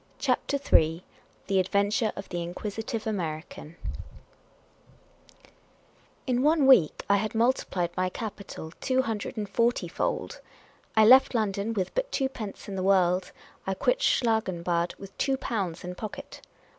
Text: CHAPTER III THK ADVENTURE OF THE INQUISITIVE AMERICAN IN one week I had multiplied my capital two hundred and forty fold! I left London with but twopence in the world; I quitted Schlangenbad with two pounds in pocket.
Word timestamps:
CHAPTER 0.17 0.57
III 0.57 1.03
THK 1.47 1.59
ADVENTURE 1.59 2.11
OF 2.15 2.27
THE 2.29 2.41
INQUISITIVE 2.41 3.05
AMERICAN 3.05 3.75
IN 6.25 6.41
one 6.41 6.65
week 6.65 7.05
I 7.07 7.17
had 7.17 7.35
multiplied 7.35 7.91
my 7.95 8.09
capital 8.09 8.73
two 8.81 9.03
hundred 9.03 9.37
and 9.37 9.47
forty 9.47 9.87
fold! 9.87 10.41
I 10.95 11.05
left 11.05 11.35
London 11.35 11.73
with 11.75 11.93
but 11.93 12.11
twopence 12.11 12.67
in 12.67 12.75
the 12.75 12.81
world; 12.81 13.31
I 13.67 13.75
quitted 13.75 14.01
Schlangenbad 14.01 14.95
with 14.97 15.15
two 15.19 15.37
pounds 15.37 15.83
in 15.83 15.93
pocket. 15.93 16.41